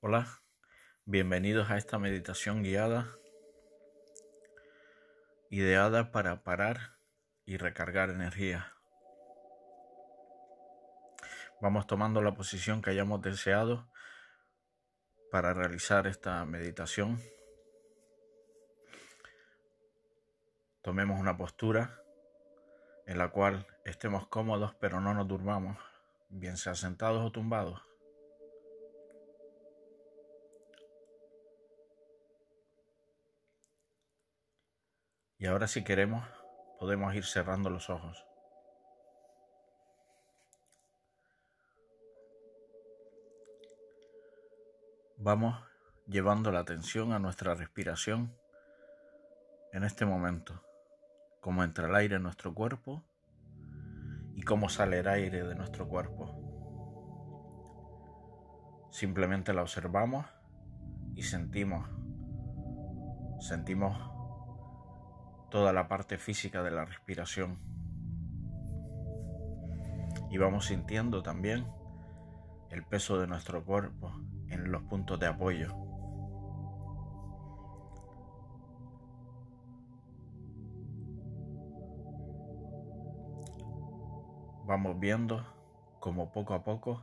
[0.00, 0.28] Hola,
[1.06, 3.08] bienvenidos a esta meditación guiada,
[5.50, 7.00] ideada para parar
[7.44, 8.76] y recargar energía.
[11.60, 13.90] Vamos tomando la posición que hayamos deseado
[15.32, 17.20] para realizar esta meditación.
[20.80, 22.00] Tomemos una postura
[23.04, 25.76] en la cual estemos cómodos pero no nos durmamos,
[26.28, 27.87] bien sea sentados o tumbados.
[35.38, 36.26] Y ahora si queremos,
[36.80, 38.26] podemos ir cerrando los ojos.
[45.16, 45.56] Vamos
[46.06, 48.36] llevando la atención a nuestra respiración
[49.72, 50.60] en este momento,
[51.40, 53.04] cómo entra el aire en nuestro cuerpo
[54.34, 56.48] y cómo sale el aire de nuestro cuerpo.
[58.90, 60.26] Simplemente la observamos
[61.14, 61.88] y sentimos,
[63.40, 64.07] sentimos
[65.50, 67.58] toda la parte física de la respiración.
[70.30, 71.66] Y vamos sintiendo también
[72.70, 74.12] el peso de nuestro cuerpo
[74.48, 75.74] en los puntos de apoyo.
[84.66, 85.46] Vamos viendo
[85.98, 87.02] como poco a poco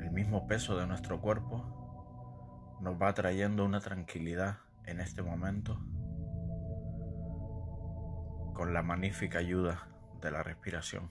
[0.00, 5.78] el mismo peso de nuestro cuerpo nos va trayendo una tranquilidad en este momento
[8.52, 9.88] con la magnífica ayuda
[10.20, 11.10] de la respiración.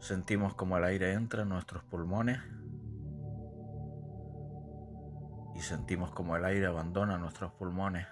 [0.00, 2.38] Sentimos como el aire entra en nuestros pulmones
[5.54, 8.06] y sentimos como el aire abandona nuestros pulmones,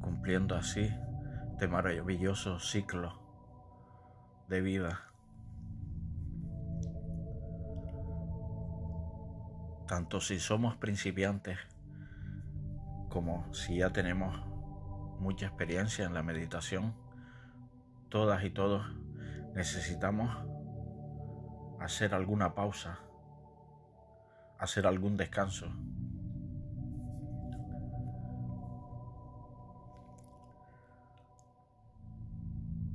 [0.00, 0.90] cumpliendo así
[1.52, 3.20] este maravilloso ciclo
[4.48, 5.00] de vida.
[9.86, 11.58] Tanto si somos principiantes
[13.14, 14.44] como si ya tenemos
[15.20, 16.96] mucha experiencia en la meditación,
[18.08, 18.84] todas y todos
[19.54, 20.36] necesitamos
[21.78, 22.98] hacer alguna pausa,
[24.58, 25.66] hacer algún descanso.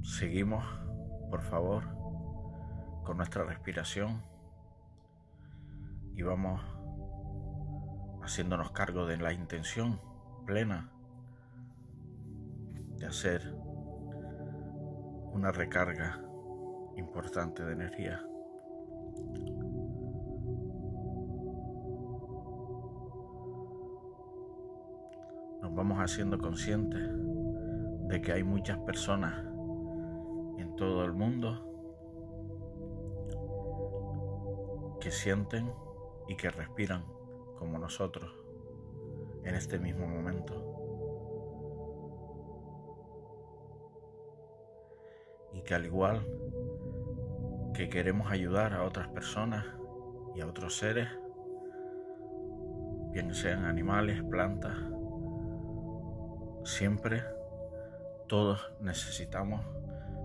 [0.04, 0.66] Seguimos,
[1.30, 1.86] por favor,
[3.06, 4.22] con nuestra respiración
[6.14, 6.62] y vamos
[8.22, 10.09] haciéndonos cargo de la intención
[10.50, 10.90] plena
[12.98, 13.54] de hacer
[15.32, 16.20] una recarga
[16.96, 18.20] importante de energía.
[25.62, 27.08] Nos vamos haciendo conscientes
[28.08, 29.36] de que hay muchas personas
[30.58, 31.64] en todo el mundo
[35.00, 35.72] que sienten
[36.28, 37.06] y que respiran
[37.60, 38.39] como nosotros
[39.50, 40.54] en este mismo momento.
[45.54, 46.26] Y que al igual
[47.74, 49.66] que queremos ayudar a otras personas
[50.36, 51.10] y a otros seres,
[53.12, 54.78] bien sean animales, plantas,
[56.64, 57.24] siempre
[58.28, 59.66] todos necesitamos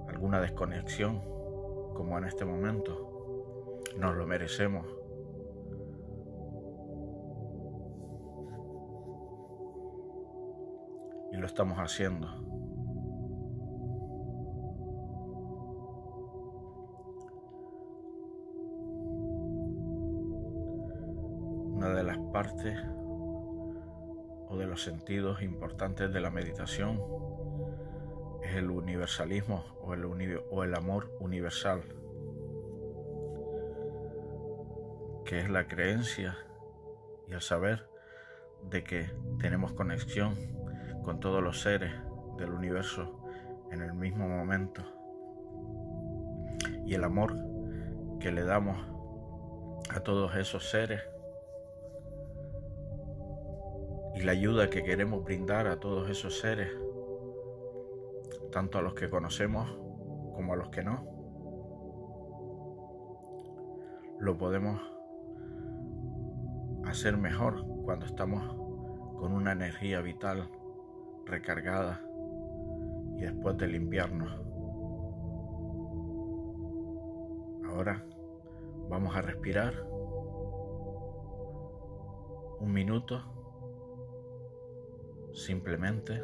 [0.06, 1.22] alguna desconexión,
[1.94, 3.80] como en este momento.
[3.96, 4.93] Nos lo merecemos.
[11.44, 12.26] Lo estamos haciendo.
[21.74, 22.78] Una de las partes
[24.48, 26.98] o de los sentidos importantes de la meditación
[28.42, 31.82] es el universalismo o el, o el amor universal,
[35.26, 36.38] que es la creencia
[37.28, 37.86] y el saber
[38.62, 40.53] de que tenemos conexión
[41.04, 41.92] con todos los seres
[42.38, 43.20] del universo
[43.70, 44.82] en el mismo momento.
[46.86, 47.36] Y el amor
[48.18, 48.78] que le damos
[49.90, 51.02] a todos esos seres
[54.14, 56.70] y la ayuda que queremos brindar a todos esos seres,
[58.50, 59.70] tanto a los que conocemos
[60.34, 61.04] como a los que no,
[64.20, 64.80] lo podemos
[66.86, 68.42] hacer mejor cuando estamos
[69.18, 70.48] con una energía vital
[71.26, 72.00] recargada
[73.16, 74.30] y después de limpiarnos.
[77.66, 78.04] Ahora
[78.88, 79.74] vamos a respirar
[82.60, 83.22] un minuto
[85.34, 86.22] simplemente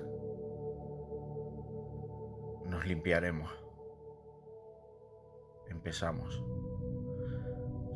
[2.67, 3.51] nos limpiaremos.
[5.69, 6.43] Empezamos.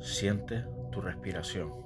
[0.00, 1.83] Siente tu respiración.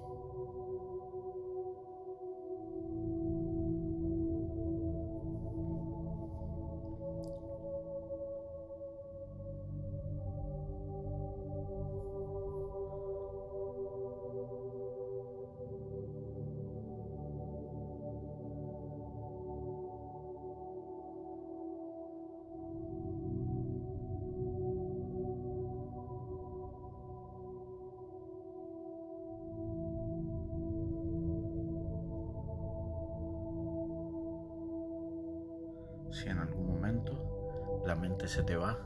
[36.18, 38.76] Si en algún momento la mente se te va,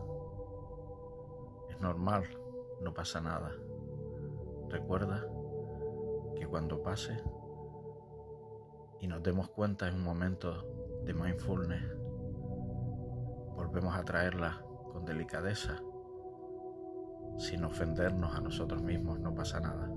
[1.71, 2.25] es normal,
[2.83, 3.53] no pasa nada.
[4.69, 5.27] Recuerda
[6.37, 7.23] que cuando pase
[9.01, 10.67] y nos demos cuenta en un momento
[11.05, 11.83] de mindfulness,
[13.57, 14.63] volvemos a traerla
[14.93, 15.81] con delicadeza,
[17.39, 19.92] sin ofendernos a nosotros mismos, no pasa nada.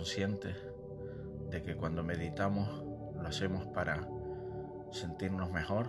[0.00, 0.56] Conscientes
[1.50, 2.66] de que cuando meditamos
[3.20, 4.08] lo hacemos para
[4.90, 5.88] sentirnos mejor,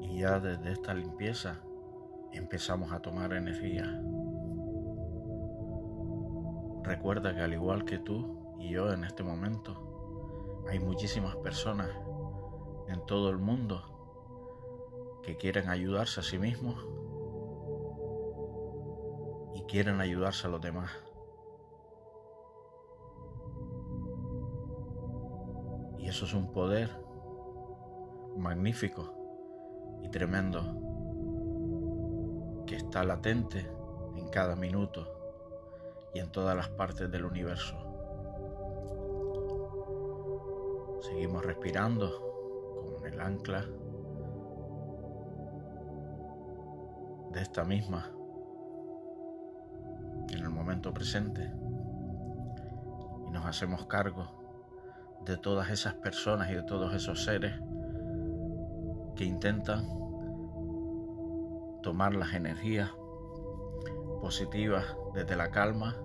[0.00, 1.60] y ya desde esta limpieza
[2.32, 3.84] empezamos a tomar energía.
[6.82, 11.90] Recuerda que al igual que tú y yo en este momento, hay muchísimas personas
[12.88, 17.03] en todo el mundo que quieren ayudarse a sí mismos
[19.68, 20.90] quieren ayudarse a los demás.
[25.98, 26.90] Y eso es un poder
[28.36, 29.14] magnífico
[30.02, 30.60] y tremendo
[32.66, 33.66] que está latente
[34.16, 35.06] en cada minuto
[36.14, 37.76] y en todas las partes del universo.
[41.00, 43.64] Seguimos respirando con el ancla
[47.32, 48.10] de esta misma
[50.92, 51.50] presente
[53.26, 54.44] y nos hacemos cargo
[55.24, 57.58] de todas esas personas y de todos esos seres
[59.16, 59.86] que intentan
[61.82, 62.90] tomar las energías
[64.20, 64.84] positivas
[65.14, 65.96] desde la calma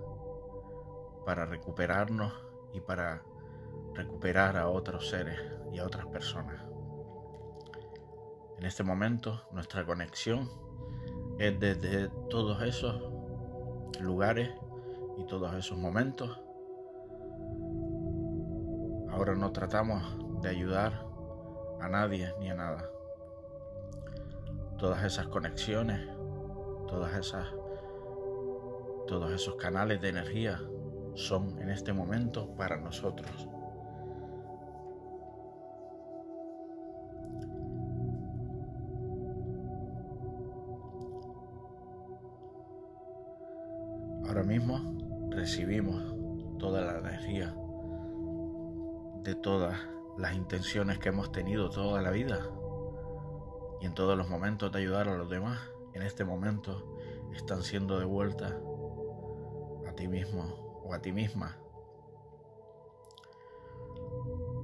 [1.26, 2.32] para recuperarnos
[2.72, 3.22] y para
[3.94, 5.38] recuperar a otros seres
[5.72, 6.62] y a otras personas.
[8.58, 10.48] En este momento nuestra conexión
[11.38, 13.02] es desde todos esos
[14.00, 14.50] lugares
[15.20, 16.40] y todos esos momentos.
[19.10, 20.02] Ahora no tratamos
[20.40, 21.04] de ayudar
[21.80, 22.90] a nadie ni a nada.
[24.78, 26.08] Todas esas conexiones,
[26.88, 27.46] todas esas
[29.06, 30.60] todos esos canales de energía
[31.14, 33.48] son en este momento para nosotros.
[44.28, 44.89] Ahora mismo
[45.50, 46.00] recibimos
[46.60, 47.52] toda la energía
[49.24, 49.80] de todas
[50.16, 52.38] las intenciones que hemos tenido toda la vida
[53.80, 55.58] y en todos los momentos de ayudar a los demás,
[55.92, 56.96] en este momento
[57.34, 58.54] están siendo devueltas
[59.88, 61.56] a ti mismo o a ti misma.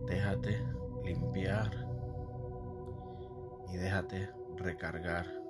[0.06, 0.64] Déjate
[1.02, 1.84] limpiar
[3.72, 5.45] y déjate recargar.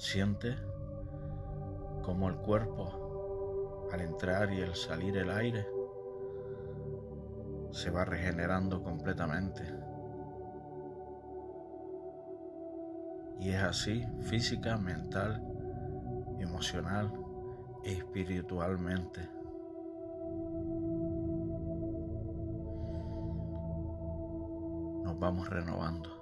[0.00, 0.56] Siente
[2.02, 5.66] como el cuerpo, al entrar y al salir el aire,
[7.70, 9.62] se va regenerando completamente.
[13.40, 15.44] Y es así física, mental,
[16.38, 17.12] emocional
[17.84, 19.28] e espiritualmente.
[25.04, 26.19] Nos vamos renovando.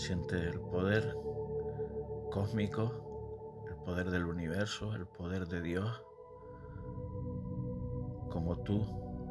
[0.00, 1.14] Siente el poder
[2.30, 6.02] cósmico, el poder del universo, el poder de Dios,
[8.30, 8.82] como tú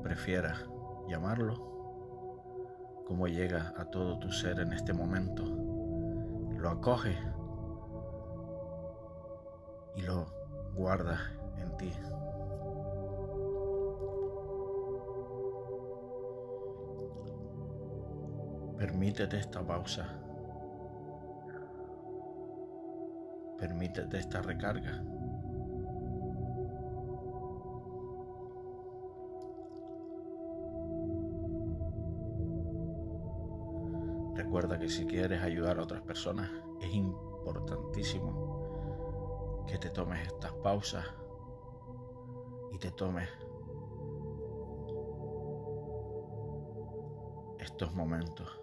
[0.04, 0.70] prefieras
[1.08, 1.56] llamarlo,
[3.08, 5.44] como llega a todo tu ser en este momento.
[6.56, 7.18] Lo acoge
[9.96, 10.28] y lo
[10.76, 11.18] guarda
[11.58, 11.92] en ti.
[18.78, 20.29] Permítete esta pausa.
[23.60, 25.04] Permítete esta recarga.
[34.36, 36.50] Recuerda que si quieres ayudar a otras personas,
[36.82, 41.06] es importantísimo que te tomes estas pausas
[42.72, 43.28] y te tomes
[47.60, 48.59] estos momentos.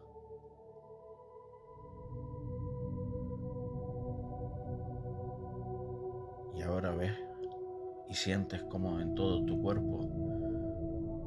[8.17, 10.09] Sientes como en todo tu cuerpo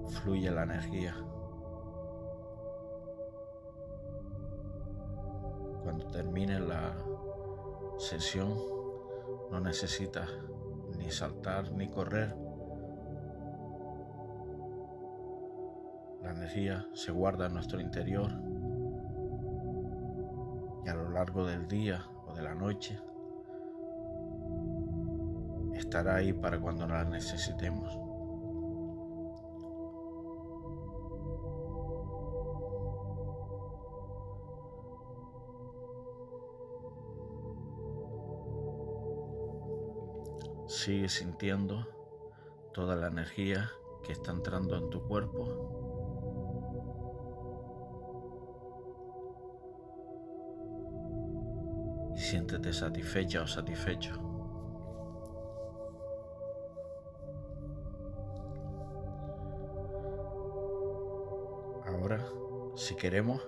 [0.10, 1.16] fluye la energía.
[5.84, 6.96] Cuando termine la
[7.98, 8.54] sesión
[9.52, 10.30] no necesitas
[10.98, 12.36] ni saltar ni correr.
[16.24, 18.32] La energía se guarda en nuestro interior
[20.86, 23.00] y a lo largo del día o de la noche
[25.80, 27.98] estará ahí para cuando la necesitemos.
[40.68, 41.88] Sigue sintiendo
[42.74, 43.70] toda la energía
[44.04, 45.76] que está entrando en tu cuerpo.
[52.16, 54.29] Siéntete satisfecha o satisfecho.
[63.00, 63.42] Queremos,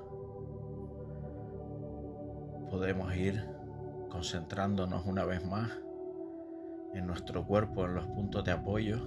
[2.70, 3.46] podemos ir
[4.10, 5.70] concentrándonos una vez más
[6.94, 8.98] en nuestro cuerpo, en los puntos de apoyo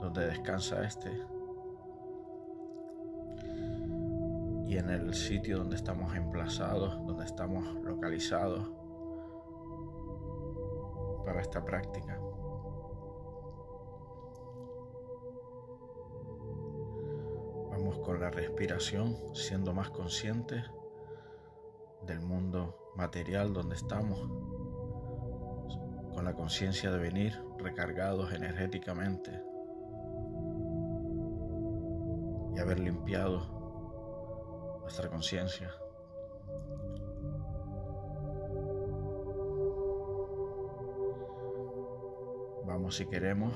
[0.00, 1.10] donde descansa este
[4.66, 8.70] y en el sitio donde estamos emplazados, donde estamos localizados
[11.24, 12.20] para esta práctica.
[18.04, 20.64] Con la respiración, siendo más conscientes
[22.02, 24.18] del mundo material donde estamos
[26.12, 29.42] con la conciencia de venir recargados energéticamente
[32.54, 35.70] y haber limpiado nuestra conciencia.
[42.66, 43.54] Vamos si queremos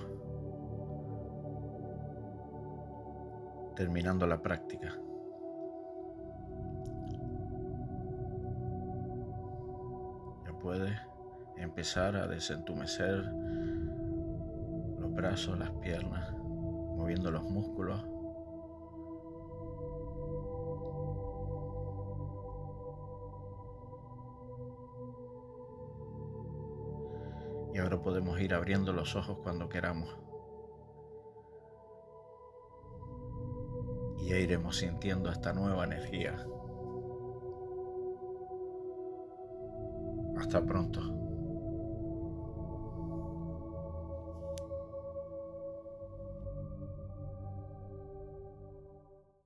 [3.79, 4.89] terminando la práctica.
[10.45, 10.99] Ya puedes
[11.57, 13.23] empezar a desentumecer
[14.99, 18.05] los brazos, las piernas, moviendo los músculos.
[27.73, 30.28] Y ahora podemos ir abriendo los ojos cuando queramos.
[34.29, 36.37] Ya iremos sintiendo esta nueva energía.
[40.37, 41.18] Hasta pronto.